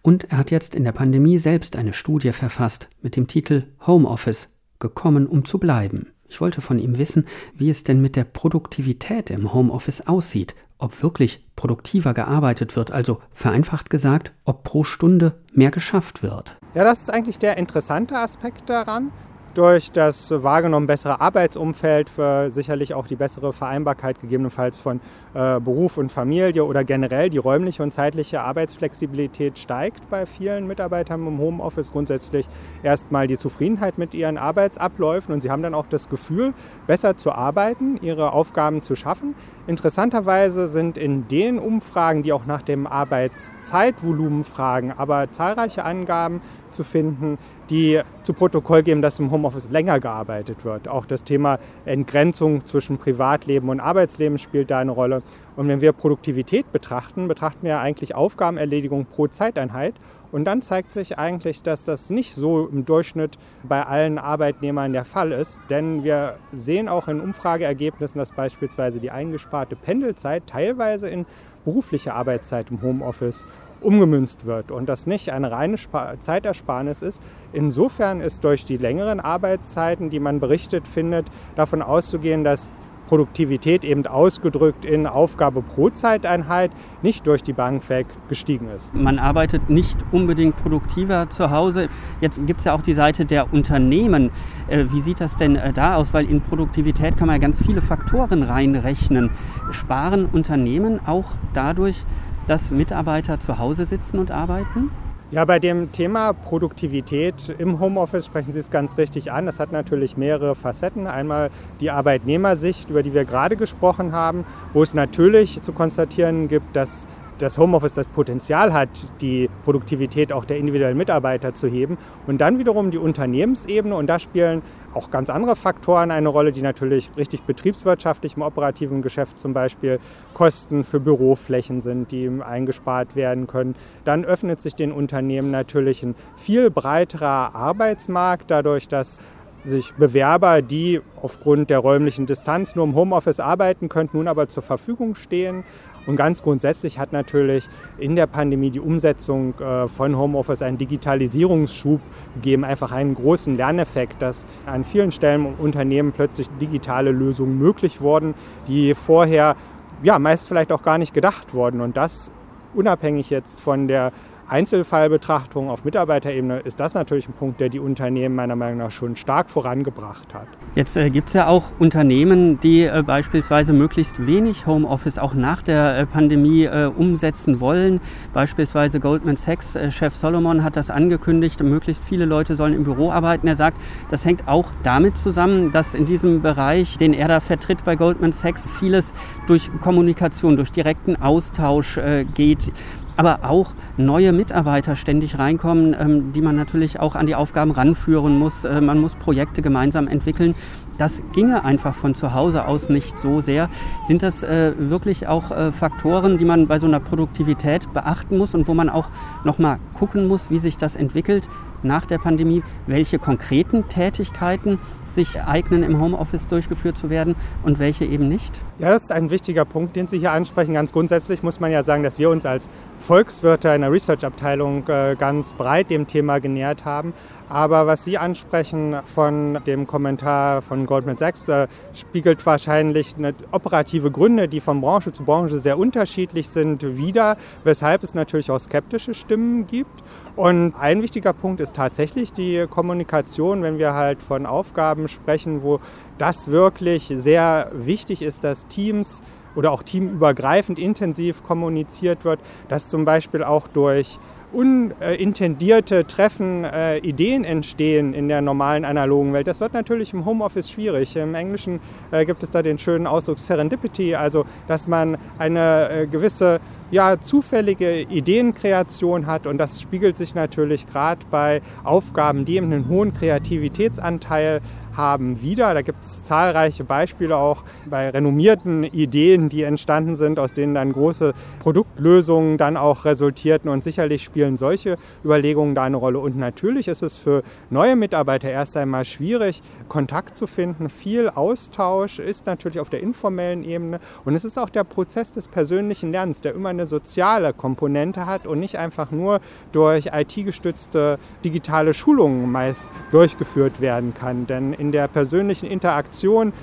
[0.07, 4.47] und er hat jetzt in der Pandemie selbst eine Studie verfasst mit dem Titel Homeoffice,
[4.79, 6.13] gekommen, um zu bleiben.
[6.29, 11.01] Ich wollte von ihm wissen, wie es denn mit der Produktivität im Homeoffice aussieht, ob
[11.01, 16.57] wirklich produktiver gearbeitet wird, also vereinfacht gesagt, ob pro Stunde mehr geschafft wird.
[16.75, 19.11] Ja, das ist eigentlich der interessante Aspekt daran
[19.57, 25.01] durch das wahrgenommen bessere Arbeitsumfeld für sicherlich auch die bessere Vereinbarkeit gegebenenfalls von
[25.33, 31.25] äh, Beruf und Familie oder generell die räumliche und zeitliche Arbeitsflexibilität steigt bei vielen Mitarbeitern
[31.25, 31.91] im Homeoffice.
[31.91, 32.47] Grundsätzlich
[32.83, 36.53] erstmal die Zufriedenheit mit ihren Arbeitsabläufen und sie haben dann auch das Gefühl,
[36.85, 39.33] besser zu arbeiten, ihre Aufgaben zu schaffen.
[39.67, 46.85] Interessanterweise sind in den Umfragen, die auch nach dem Arbeitszeitvolumen fragen, aber zahlreiche Angaben zu
[46.85, 47.37] finden,
[47.69, 50.87] die zu Protokoll geben, dass im Homeoffice länger gearbeitet wird.
[50.87, 55.21] Auch das Thema Entgrenzung zwischen Privatleben und Arbeitsleben spielt da eine Rolle.
[55.57, 59.95] Und wenn wir Produktivität betrachten, betrachten wir eigentlich Aufgabenerledigung pro Zeiteinheit.
[60.31, 65.05] Und dann zeigt sich eigentlich, dass das nicht so im Durchschnitt bei allen Arbeitnehmern der
[65.05, 65.61] Fall ist.
[65.69, 71.25] Denn wir sehen auch in Umfrageergebnissen, dass beispielsweise die eingesparte Pendelzeit teilweise in
[71.63, 73.45] berufliche Arbeitszeit im Homeoffice
[73.81, 75.75] umgemünzt wird und das nicht eine reine
[76.19, 77.21] Zeitersparnis ist.
[77.53, 82.71] Insofern ist durch die längeren Arbeitszeiten, die man berichtet findet, davon auszugehen, dass
[83.07, 88.93] Produktivität eben ausgedrückt in Aufgabe pro Zeiteinheit nicht durch die Bank weg gestiegen ist.
[88.93, 91.87] Man arbeitet nicht unbedingt produktiver zu Hause.
[92.21, 94.29] Jetzt gibt es ja auch die Seite der Unternehmen.
[94.67, 96.13] Äh, wie sieht das denn äh, da aus?
[96.13, 99.31] Weil in Produktivität kann man ja ganz viele Faktoren reinrechnen.
[99.71, 102.05] Sparen Unternehmen auch dadurch,
[102.47, 104.91] dass Mitarbeiter zu Hause sitzen und arbeiten?
[105.29, 109.45] Ja, bei dem Thema Produktivität im Homeoffice sprechen Sie es ganz richtig an.
[109.45, 111.05] Das hat natürlich mehrere Facetten.
[111.05, 111.49] Einmal
[111.81, 117.07] die Arbeitnehmersicht, über die wir gerade gesprochen haben, wo es natürlich zu konstatieren gibt, dass
[117.39, 118.89] das Homeoffice das Potenzial hat,
[119.21, 121.97] die Produktivität auch der individuellen Mitarbeiter zu heben.
[122.25, 123.95] Und dann wiederum die Unternehmensebene.
[123.95, 124.61] Und da spielen
[124.93, 129.99] auch ganz andere Faktoren eine Rolle, die natürlich richtig betriebswirtschaftlich im operativen Geschäft zum Beispiel
[130.33, 133.75] Kosten für Büroflächen sind, die eingespart werden können.
[134.05, 139.19] Dann öffnet sich den Unternehmen natürlich ein viel breiterer Arbeitsmarkt, dadurch, dass
[139.67, 144.63] sich Bewerber, die aufgrund der räumlichen Distanz nur im Homeoffice arbeiten könnten, nun aber zur
[144.63, 145.63] Verfügung stehen.
[146.07, 147.67] Und ganz grundsätzlich hat natürlich
[147.97, 151.99] in der Pandemie die Umsetzung äh, von Homeoffice einen Digitalisierungsschub
[152.35, 158.33] gegeben, einfach einen großen Lerneffekt, dass an vielen Stellen Unternehmen plötzlich digitale Lösungen möglich wurden,
[158.67, 159.55] die vorher
[160.01, 161.81] ja meist vielleicht auch gar nicht gedacht wurden.
[161.81, 162.31] Und das
[162.73, 164.11] unabhängig jetzt von der
[164.49, 169.17] Einzelfallbetrachtung auf Mitarbeiterebene ist das natürlich ein Punkt, der die Unternehmen meiner Meinung nach schon
[169.17, 170.47] stark vorangebracht hat.
[170.75, 175.61] Jetzt äh, gibt es ja auch Unternehmen, die äh, beispielsweise möglichst wenig Homeoffice auch nach
[175.61, 177.99] der äh, Pandemie äh, umsetzen wollen.
[178.33, 183.11] Beispielsweise Goldman Sachs äh, Chef Solomon hat das angekündigt, möglichst viele Leute sollen im Büro
[183.11, 183.47] arbeiten.
[183.47, 183.77] Er sagt,
[184.11, 188.31] das hängt auch damit zusammen, dass in diesem Bereich, den er da vertritt bei Goldman
[188.31, 189.11] Sachs, vieles
[189.47, 192.71] durch Kommunikation, durch direkten Austausch äh, geht
[193.17, 198.37] aber auch neue Mitarbeiter ständig reinkommen, ähm, die man natürlich auch an die Aufgaben ranführen
[198.37, 198.63] muss.
[198.63, 200.55] Äh, man muss Projekte gemeinsam entwickeln.
[200.97, 203.69] Das ginge einfach von zu Hause aus nicht so sehr.
[204.07, 208.55] Sind das äh, wirklich auch äh, Faktoren, die man bei so einer Produktivität beachten muss
[208.55, 209.09] und wo man auch
[209.43, 211.47] nochmal gucken muss, wie sich das entwickelt
[211.83, 212.63] nach der Pandemie?
[212.87, 214.79] Welche konkreten Tätigkeiten
[215.17, 218.53] sich eignen, im Homeoffice durchgeführt zu werden und welche eben nicht?
[218.77, 220.75] Ja, das ist ein wichtiger Punkt, den Sie hier ansprechen.
[220.75, 225.15] Ganz grundsätzlich muss man ja sagen, dass wir uns als Volkswirte in der Research-Abteilung äh,
[225.17, 227.13] ganz breit dem Thema genähert haben.
[227.49, 233.15] Aber was Sie ansprechen von dem Kommentar von Goldman Sachs, äh, spiegelt wahrscheinlich
[233.51, 238.59] operative Gründe, die von Branche zu Branche sehr unterschiedlich sind, wider, weshalb es natürlich auch
[238.59, 240.03] skeptische Stimmen gibt.
[240.35, 245.79] Und ein wichtiger Punkt ist tatsächlich die Kommunikation, wenn wir halt von Aufgaben sprechen, wo
[246.17, 249.23] das wirklich sehr wichtig ist, dass Teams
[249.55, 254.19] oder auch teamübergreifend intensiv kommuniziert wird, dass zum Beispiel auch durch
[254.53, 259.47] unintendierte Treffen äh, Ideen entstehen in der normalen analogen Welt.
[259.47, 261.15] Das wird natürlich im Homeoffice schwierig.
[261.15, 261.79] Im Englischen
[262.11, 266.59] äh, gibt es da den schönen Ausdruck Serendipity, also dass man eine äh, gewisse
[266.91, 272.87] ja, zufällige Ideenkreation hat und das spiegelt sich natürlich gerade bei Aufgaben, die eben einen
[272.87, 274.61] hohen Kreativitätsanteil
[274.97, 275.73] haben wieder.
[275.73, 280.91] Da gibt es zahlreiche Beispiele auch bei renommierten Ideen, die entstanden sind, aus denen dann
[280.91, 283.69] große Produktlösungen dann auch resultierten.
[283.69, 286.19] Und sicherlich spielen solche Überlegungen da eine Rolle.
[286.19, 290.89] Und natürlich ist es für neue Mitarbeiter erst einmal schwierig, Kontakt zu finden.
[290.89, 293.99] Viel Austausch ist natürlich auf der informellen Ebene.
[294.25, 298.47] Und es ist auch der Prozess des persönlichen Lernens, der immer eine soziale Komponente hat
[298.47, 299.39] und nicht einfach nur
[299.71, 304.47] durch IT-gestützte digitale Schulungen meist durchgeführt werden kann.
[304.47, 306.53] Denn in in der persönlichen Interaktion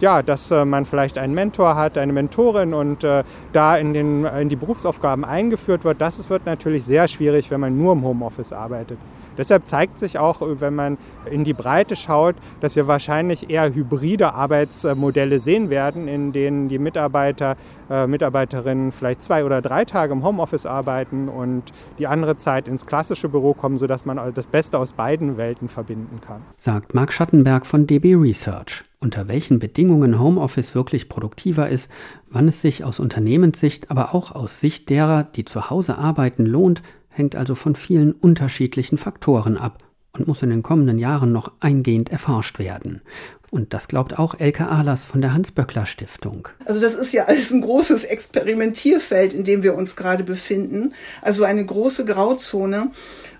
[0.00, 4.24] ja, dass äh, man vielleicht einen Mentor hat, eine Mentorin und äh, da in, den,
[4.24, 8.52] in die Berufsaufgaben eingeführt wird, das wird natürlich sehr schwierig, wenn man nur im Homeoffice
[8.52, 8.98] arbeitet.
[9.38, 10.98] Deshalb zeigt sich auch, wenn man
[11.30, 16.78] in die Breite schaut, dass wir wahrscheinlich eher hybride Arbeitsmodelle sehen werden, in denen die
[16.78, 17.56] Mitarbeiter,
[17.90, 21.64] äh, Mitarbeiterinnen vielleicht zwei oder drei Tage im Homeoffice arbeiten und
[21.98, 26.20] die andere Zeit ins klassische Büro kommen, sodass man das Beste aus beiden Welten verbinden
[26.20, 26.42] kann.
[26.56, 28.84] Sagt Marc Schattenberg von DB Research.
[28.98, 31.90] Unter welchen Bedingungen Homeoffice wirklich produktiver ist,
[32.30, 36.82] wann es sich aus Unternehmenssicht, aber auch aus Sicht derer, die zu Hause arbeiten, lohnt,
[37.16, 42.10] hängt also von vielen unterschiedlichen Faktoren ab und muss in den kommenden Jahren noch eingehend
[42.10, 43.02] erforscht werden.
[43.50, 46.48] Und das glaubt auch Elke Ahlers von der Hans-Böckler Stiftung.
[46.64, 50.94] Also das ist ja alles ein großes Experimentierfeld, in dem wir uns gerade befinden.
[51.22, 52.90] Also eine große Grauzone.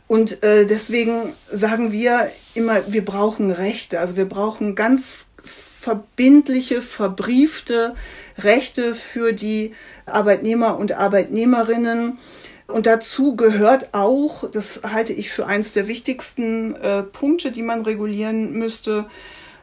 [0.06, 3.98] Und äh, deswegen sagen wir immer, wir brauchen Rechte.
[3.98, 5.26] Also wir brauchen ganz
[5.80, 7.94] verbindliche, verbriefte
[8.38, 9.72] Rechte für die
[10.06, 12.18] Arbeitnehmer und Arbeitnehmerinnen
[12.66, 17.82] und dazu gehört auch, das halte ich für eines der wichtigsten äh, Punkte, die man
[17.82, 19.06] regulieren müsste,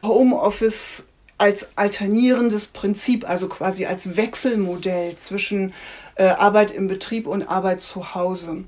[0.02, 1.02] Homeoffice
[1.36, 5.74] als alternierendes Prinzip, also quasi als Wechselmodell zwischen
[6.14, 8.64] äh, Arbeit im Betrieb und Arbeit zu Hause.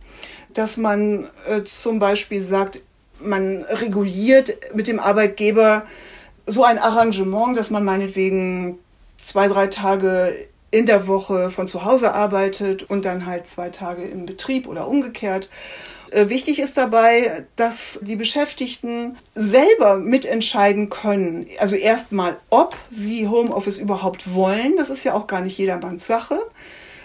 [0.53, 2.81] Dass man äh, zum Beispiel sagt,
[3.21, 5.87] man reguliert mit dem Arbeitgeber
[6.47, 8.79] so ein Arrangement, dass man meinetwegen
[9.23, 10.47] zwei, drei Tage
[10.77, 14.87] in der Woche von zu Hause arbeitet und dann halt zwei Tage im Betrieb oder
[14.87, 15.49] umgekehrt.
[16.11, 21.47] Äh, wichtig ist dabei, dass die Beschäftigten selber mitentscheiden können.
[21.59, 24.77] Also erstmal, ob sie Homeoffice überhaupt wollen.
[24.77, 26.39] Das ist ja auch gar nicht jedermanns Sache.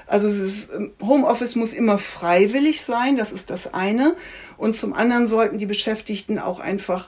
[0.06, 0.28] Also
[0.76, 4.18] ähm, Homeoffice muss immer freiwillig sein, das ist das eine.
[4.58, 7.08] Und zum anderen sollten die Beschäftigten auch einfach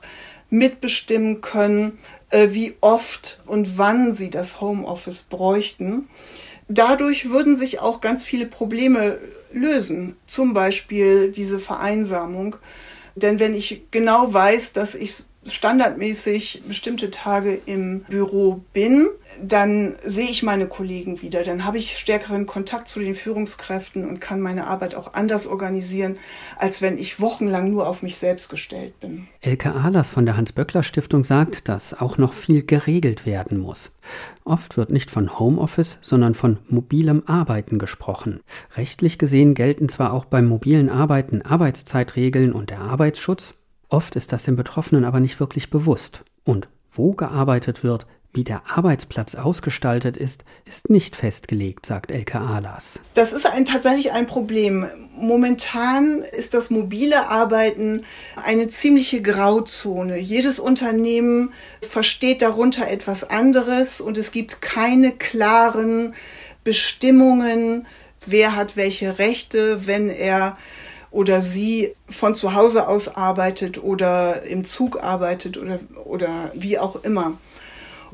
[0.50, 2.00] mitbestimmen können,
[2.30, 6.10] äh, wie oft und wann sie das Homeoffice bräuchten.
[6.68, 9.20] Dadurch würden sich auch ganz viele Probleme
[9.52, 12.56] lösen, zum Beispiel diese Vereinsamung.
[13.16, 19.08] Denn wenn ich genau weiß, dass ich standardmäßig bestimmte Tage im Büro bin,
[19.42, 24.20] dann sehe ich meine Kollegen wieder, dann habe ich stärkeren Kontakt zu den Führungskräften und
[24.20, 26.18] kann meine Arbeit auch anders organisieren,
[26.58, 29.28] als wenn ich wochenlang nur auf mich selbst gestellt bin.
[29.42, 33.92] Elke Ahlers von der Hans-Böckler-Stiftung sagt, dass auch noch viel geregelt werden muss.
[34.46, 38.42] Oft wird nicht von Homeoffice, sondern von mobilem Arbeiten gesprochen.
[38.76, 43.56] Rechtlich gesehen gelten zwar auch beim mobilen Arbeiten Arbeitszeitregeln und der Arbeitsschutz,
[43.94, 46.24] Oft ist das den Betroffenen aber nicht wirklich bewusst.
[46.44, 53.00] Und wo gearbeitet wird, wie der Arbeitsplatz ausgestaltet ist, ist nicht festgelegt, sagt Elke Ahlers.
[53.14, 54.88] Das ist ein, tatsächlich ein Problem.
[55.16, 58.04] Momentan ist das mobile Arbeiten
[58.36, 60.18] eine ziemliche Grauzone.
[60.18, 61.54] Jedes Unternehmen
[61.88, 66.16] versteht darunter etwas anderes und es gibt keine klaren
[66.64, 67.86] Bestimmungen,
[68.26, 70.58] wer hat welche Rechte, wenn er
[71.14, 77.04] oder sie von zu Hause aus arbeitet oder im Zug arbeitet oder, oder wie auch
[77.04, 77.38] immer.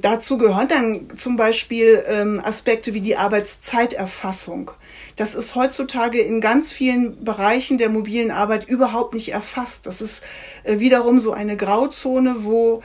[0.02, 4.72] Dazu gehören dann zum Beispiel ähm, Aspekte wie die Arbeitszeiterfassung.
[5.16, 9.86] Das ist heutzutage in ganz vielen Bereichen der mobilen Arbeit überhaupt nicht erfasst.
[9.86, 10.22] Das ist
[10.64, 12.82] äh, wiederum so eine Grauzone, wo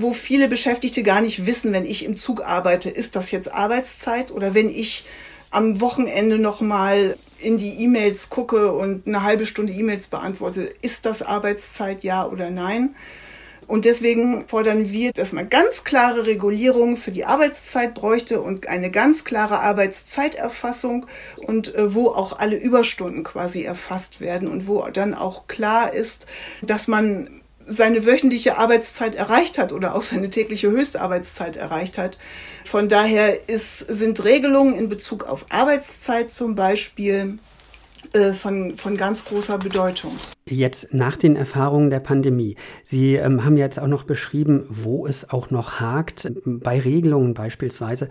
[0.00, 4.30] wo viele Beschäftigte gar nicht wissen, wenn ich im Zug arbeite, ist das jetzt Arbeitszeit
[4.30, 5.04] oder wenn ich
[5.50, 11.22] am Wochenende nochmal in die E-Mails gucke und eine halbe Stunde E-Mails beantworte, ist das
[11.22, 12.94] Arbeitszeit ja oder nein?
[13.68, 18.90] Und deswegen fordern wir, dass man ganz klare Regulierung für die Arbeitszeit bräuchte und eine
[18.90, 21.04] ganz klare Arbeitszeiterfassung
[21.36, 26.26] und äh, wo auch alle Überstunden quasi erfasst werden und wo dann auch klar ist,
[26.62, 27.37] dass man
[27.68, 32.18] seine wöchentliche Arbeitszeit erreicht hat oder auch seine tägliche Höchstarbeitszeit erreicht hat.
[32.64, 37.38] Von daher ist, sind Regelungen in Bezug auf Arbeitszeit zum Beispiel
[38.12, 40.12] äh, von, von ganz großer Bedeutung.
[40.46, 42.56] Jetzt nach den Erfahrungen der Pandemie.
[42.84, 48.08] Sie ähm, haben jetzt auch noch beschrieben, wo es auch noch hakt, bei Regelungen beispielsweise.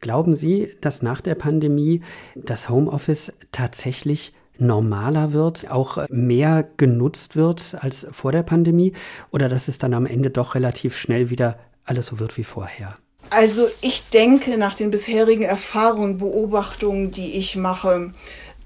[0.00, 2.00] Glauben Sie, dass nach der Pandemie
[2.34, 8.92] das Homeoffice tatsächlich normaler wird, auch mehr genutzt wird als vor der Pandemie
[9.30, 12.96] oder dass es dann am Ende doch relativ schnell wieder alles so wird wie vorher?
[13.30, 18.12] Also ich denke nach den bisherigen Erfahrungen, Beobachtungen, die ich mache,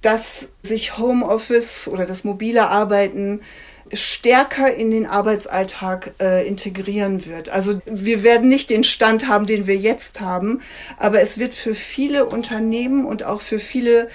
[0.00, 3.40] dass sich Homeoffice oder das mobile Arbeiten
[3.92, 7.50] stärker in den Arbeitsalltag äh, integrieren wird.
[7.50, 10.62] Also wir werden nicht den Stand haben, den wir jetzt haben,
[10.96, 14.08] aber es wird für viele Unternehmen und auch für viele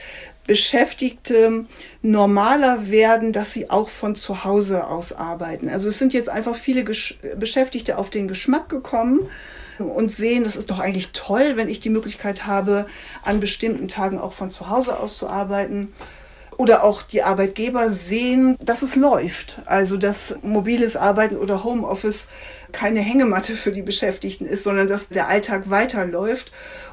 [0.50, 1.66] Beschäftigte
[2.02, 5.70] normaler werden, dass sie auch von zu Hause aus arbeiten.
[5.70, 9.30] Also es sind jetzt einfach viele Gesch Beschäftigte auf den Geschmack gekommen
[9.78, 12.88] und sehen, das ist doch eigentlich toll, wenn ich die Möglichkeit habe,
[13.24, 15.94] an bestimmten Tagen auch von zu Hause aus zu arbeiten.
[16.58, 19.62] Oder auch die Arbeitgeber sehen, dass es läuft.
[19.66, 22.28] Also dass mobiles Arbeiten oder Homeoffice
[22.72, 26.52] keine Hängematte für die Beschäftigten ist, sondern dass der Alltag weiterläuft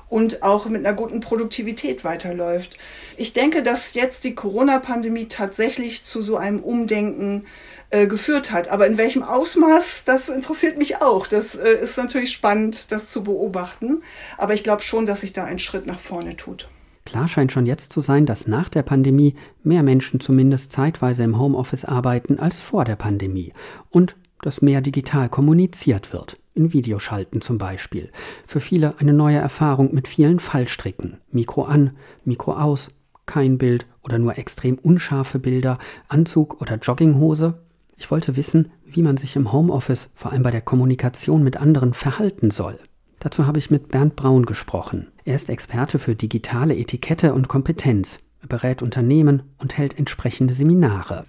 [0.08, 2.78] und auch mit einer guten Produktivität weiterläuft.
[3.16, 7.46] Ich denke, dass jetzt die Corona-Pandemie tatsächlich zu so einem Umdenken
[7.90, 8.68] äh, geführt hat.
[8.68, 11.26] Aber in welchem Ausmaß, das interessiert mich auch.
[11.26, 14.02] Das äh, ist natürlich spannend, das zu beobachten.
[14.38, 16.68] Aber ich glaube schon, dass sich da ein Schritt nach vorne tut.
[17.04, 21.38] Klar scheint schon jetzt zu sein, dass nach der Pandemie mehr Menschen zumindest zeitweise im
[21.38, 23.52] Homeoffice arbeiten als vor der Pandemie
[23.90, 28.10] und dass mehr digital kommuniziert wird in Videoschalten zum Beispiel.
[28.46, 31.18] Für viele eine neue Erfahrung mit vielen Fallstricken.
[31.30, 31.92] Mikro an,
[32.24, 32.88] Mikro aus,
[33.26, 37.54] kein Bild oder nur extrem unscharfe Bilder, Anzug oder Jogginghose.
[37.96, 41.94] Ich wollte wissen, wie man sich im Homeoffice, vor allem bei der Kommunikation mit anderen,
[41.94, 42.78] verhalten soll.
[43.18, 45.08] Dazu habe ich mit Bernd Braun gesprochen.
[45.24, 48.18] Er ist Experte für digitale Etikette und Kompetenz.
[48.46, 51.24] Er berät Unternehmen und hält entsprechende Seminare.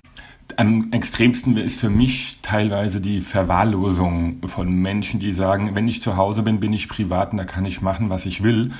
[0.55, 6.15] Am extremsten ist für mich teilweise die Verwahrlosung von Menschen, die sagen, wenn ich zu
[6.15, 8.71] Hause bin, bin ich privat und da kann ich machen, was ich will.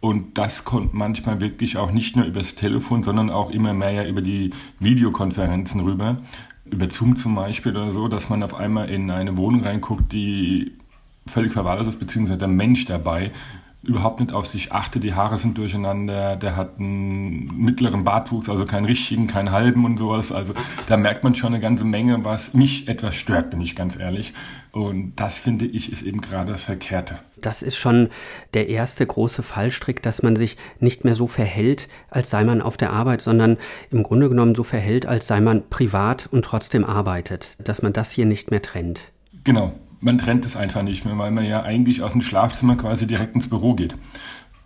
[0.00, 4.22] Und das kommt manchmal wirklich auch nicht nur übers Telefon, sondern auch immer mehr über
[4.22, 6.16] die Videokonferenzen rüber.
[6.64, 10.72] Über Zoom zum Beispiel oder so, dass man auf einmal in eine Wohnung reinguckt, die
[11.28, 13.30] völlig verwahrlos ist, beziehungsweise der Mensch dabei
[13.86, 18.64] überhaupt nicht auf sich achtet, die Haare sind durcheinander, der hat einen mittleren Bartwuchs, also
[18.64, 20.32] keinen richtigen, keinen halben und sowas.
[20.32, 20.54] Also
[20.86, 24.32] da merkt man schon eine ganze Menge, was mich etwas stört, bin ich ganz ehrlich.
[24.72, 27.18] Und das finde ich ist eben gerade das Verkehrte.
[27.40, 28.08] Das ist schon
[28.54, 32.76] der erste große Fallstrick, dass man sich nicht mehr so verhält, als sei man auf
[32.76, 33.58] der Arbeit, sondern
[33.90, 37.56] im Grunde genommen so verhält, als sei man privat und trotzdem arbeitet.
[37.58, 39.12] Dass man das hier nicht mehr trennt.
[39.44, 43.06] Genau, man trennt es einfach nicht mehr, weil man ja eigentlich aus dem Schlafzimmer quasi
[43.06, 43.96] direkt ins Büro geht.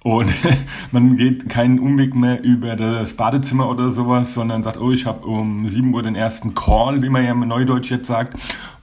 [0.02, 0.32] Und
[0.92, 5.26] man geht keinen Umweg mehr über das Badezimmer oder sowas, sondern sagt, oh, ich habe
[5.26, 8.34] um 7 Uhr den ersten Call, wie man ja im Neudeutsch jetzt sagt.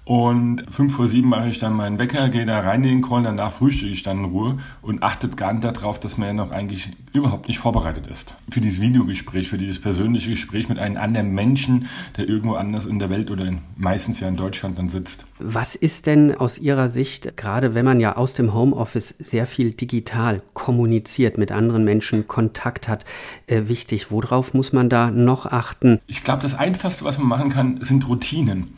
[0.06, 3.24] Und fünf vor sieben mache ich dann meinen Wecker, gehe da rein in den Call,
[3.24, 6.52] danach frühstücke ich dann in Ruhe und achtet gar nicht darauf, dass man ja noch
[6.52, 8.36] eigentlich überhaupt nicht vorbereitet ist.
[8.52, 11.88] Für dieses Videogespräch, für dieses persönliche Gespräch mit einem anderen Menschen,
[12.18, 15.26] der irgendwo anders in der Welt oder in, meistens ja in Deutschland dann sitzt.
[15.39, 19.74] Was ist denn aus Ihrer Sicht, gerade wenn man ja aus dem Homeoffice sehr viel
[19.74, 23.06] digital kommuniziert, mit anderen Menschen Kontakt hat,
[23.48, 24.12] äh, wichtig?
[24.12, 26.00] Worauf muss man da noch achten?
[26.06, 28.76] Ich glaube, das Einfachste, was man machen kann, sind Routinen.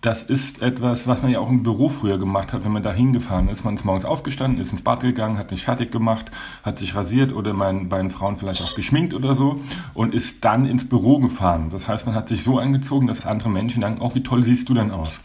[0.00, 2.90] Das ist etwas, was man ja auch im Büro früher gemacht hat, wenn man da
[2.90, 3.64] hingefahren ist.
[3.64, 6.30] Man ist morgens aufgestanden, ist ins Bad gegangen, hat sich fertig gemacht,
[6.62, 9.60] hat sich rasiert oder mein, bei den Frauen vielleicht auch geschminkt oder so
[9.92, 11.68] und ist dann ins Büro gefahren.
[11.70, 14.70] Das heißt, man hat sich so angezogen, dass andere Menschen sagen, oh, wie toll siehst
[14.70, 15.20] du denn aus?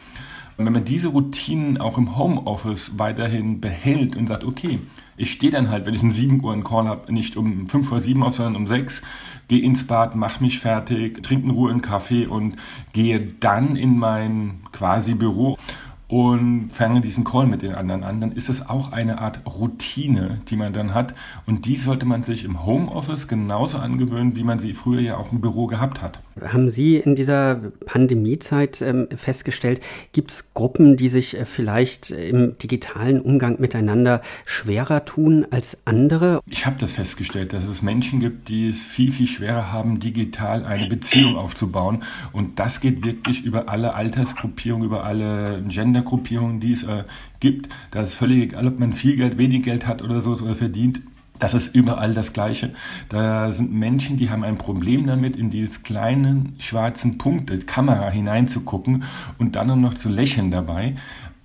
[0.58, 4.80] Und wenn man diese Routinen auch im Homeoffice weiterhin behält und sagt, okay,
[5.18, 7.88] ich stehe dann halt, wenn ich um 7 Uhr einen Call habe, nicht um 5
[7.88, 9.02] vor 7 auf, sondern um 6,
[9.48, 12.56] gehe ins Bad, mach mich fertig, trinke in Ruhe einen Kaffee und
[12.94, 15.58] gehe dann in mein quasi Büro
[16.08, 20.40] und fange diesen Call mit den anderen an, dann ist es auch eine Art Routine,
[20.50, 21.16] die man dann hat.
[21.48, 25.32] Und die sollte man sich im Homeoffice genauso angewöhnen, wie man sie früher ja auch
[25.32, 26.20] im Büro gehabt hat.
[26.42, 29.80] Haben Sie in dieser Pandemiezeit ähm, festgestellt,
[30.12, 36.42] gibt es Gruppen, die sich äh, vielleicht im digitalen Umgang miteinander schwerer tun als andere?
[36.46, 40.66] Ich habe das festgestellt, dass es Menschen gibt, die es viel, viel schwerer haben, digital
[40.66, 42.04] eine Beziehung aufzubauen.
[42.34, 47.04] Und das geht wirklich über alle Altersgruppierungen, über alle Gender Ländergruppierungen, die es äh,
[47.40, 47.70] gibt.
[47.92, 51.02] Da ist völlig egal, ob man viel Geld, wenig Geld hat oder so oder verdient.
[51.40, 52.74] Das ist überall das Gleiche.
[53.10, 58.10] Da sind Menschen, die haben ein Problem damit, in dieses kleinen schwarzen Punkt, die Kamera
[58.10, 59.04] hineinzugucken
[59.38, 60.96] und dann noch zu lächeln dabei.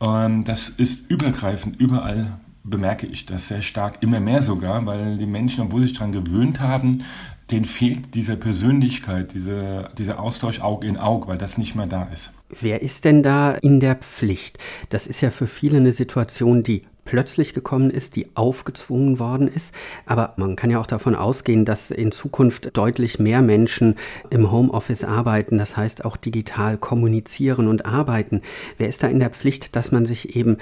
[0.00, 5.26] Ähm, das ist übergreifend überall bemerke ich das sehr stark, immer mehr sogar, weil die
[5.26, 7.04] Menschen, obwohl sie sich daran gewöhnt haben,
[7.50, 12.04] denen fehlt diese Persönlichkeit, diese, dieser Austausch Aug in Aug, weil das nicht mehr da
[12.04, 12.32] ist.
[12.58, 14.58] Wer ist denn da in der Pflicht?
[14.88, 19.74] Das ist ja für viele eine Situation, die plötzlich gekommen ist, die aufgezwungen worden ist.
[20.06, 23.96] Aber man kann ja auch davon ausgehen, dass in Zukunft deutlich mehr Menschen
[24.30, 28.42] im Homeoffice arbeiten, das heißt auch digital kommunizieren und arbeiten.
[28.78, 30.58] Wer ist da in der Pflicht, dass man sich eben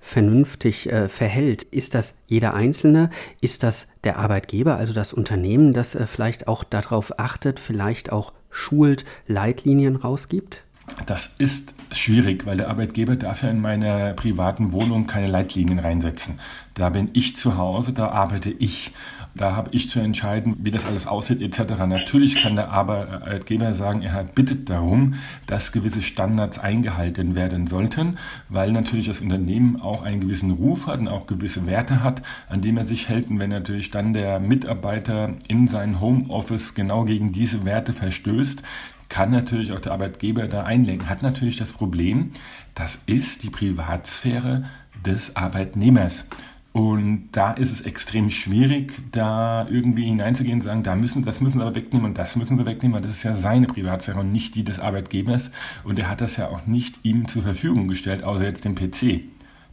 [0.00, 1.64] vernünftig äh, verhält.
[1.64, 3.10] Ist das jeder Einzelne?
[3.40, 8.32] Ist das der Arbeitgeber, also das Unternehmen, das äh, vielleicht auch darauf achtet, vielleicht auch
[8.48, 10.62] schult, Leitlinien rausgibt?
[11.06, 16.38] Das ist schwierig, weil der Arbeitgeber darf ja in meiner privaten Wohnung keine Leitlinien reinsetzen.
[16.74, 18.92] Da bin ich zu Hause, da arbeite ich.
[19.34, 21.74] Da habe ich zu entscheiden, wie das alles aussieht etc.
[21.86, 25.14] Natürlich kann der Arbeitgeber sagen, er bittet darum,
[25.46, 30.98] dass gewisse Standards eingehalten werden sollten, weil natürlich das Unternehmen auch einen gewissen Ruf hat
[30.98, 33.30] und auch gewisse Werte hat, an dem er sich hält.
[33.30, 38.62] Und wenn natürlich dann der Mitarbeiter in sein Homeoffice genau gegen diese Werte verstößt,
[39.08, 41.08] kann natürlich auch der Arbeitgeber da einlenken.
[41.08, 42.32] Hat natürlich das Problem,
[42.74, 44.64] das ist die Privatsphäre
[45.04, 46.26] des Arbeitnehmers.
[46.72, 51.58] Und da ist es extrem schwierig, da irgendwie hineinzugehen und sagen, da müssen, das müssen
[51.58, 54.30] sie aber wegnehmen und das müssen sie wegnehmen, weil das ist ja seine Privatsphäre und
[54.30, 55.50] nicht die des Arbeitgebers.
[55.82, 59.22] Und er hat das ja auch nicht ihm zur Verfügung gestellt, außer jetzt dem PC.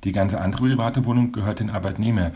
[0.05, 2.31] Die ganze andere private Wohnung gehört den Arbeitnehmer.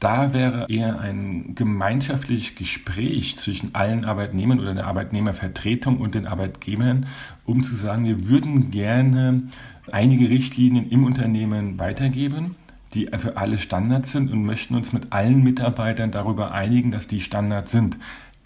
[0.00, 7.06] Da wäre eher ein gemeinschaftliches Gespräch zwischen allen Arbeitnehmern oder der Arbeitnehmervertretung und den Arbeitgebern,
[7.46, 9.44] um zu sagen, wir würden gerne
[9.90, 12.56] einige Richtlinien im Unternehmen weitergeben
[12.94, 17.20] die für alle Standards sind und möchten uns mit allen Mitarbeitern darüber einigen, dass die
[17.20, 17.98] Standards sind.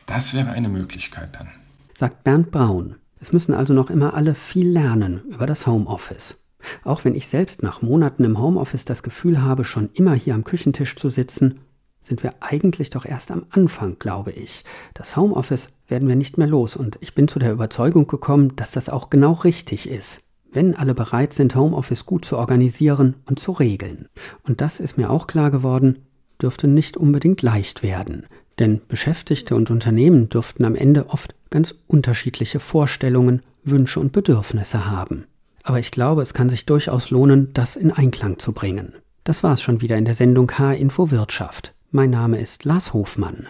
[0.07, 1.49] Das wäre eine Möglichkeit dann.
[1.93, 2.97] Sagt Bernd Braun.
[3.21, 6.39] Es müssen also noch immer alle viel lernen über das Homeoffice.
[6.85, 10.45] Auch wenn ich selbst nach Monaten im Homeoffice das Gefühl habe, schon immer hier am
[10.45, 11.61] Küchentisch zu sitzen,
[12.01, 14.65] sind wir eigentlich doch erst am Anfang, glaube ich.
[14.95, 18.73] Das Homeoffice werden wir nicht mehr los und ich bin zu der Überzeugung gekommen, dass
[18.73, 20.21] das auch genau richtig ist
[20.53, 24.09] wenn alle bereit sind, Homeoffice gut zu organisieren und zu regeln.
[24.45, 26.01] Und das ist mir auch klar geworden,
[26.41, 28.27] dürfte nicht unbedingt leicht werden.
[28.59, 35.27] Denn Beschäftigte und Unternehmen dürften am Ende oft ganz unterschiedliche Vorstellungen, Wünsche und Bedürfnisse haben.
[35.69, 38.95] Aber ich glaube, es kann sich durchaus lohnen, das in Einklang zu bringen.
[39.23, 41.75] Das war es schon wieder in der Sendung H-Info Wirtschaft.
[41.91, 43.49] Mein Name ist Lars Hofmann.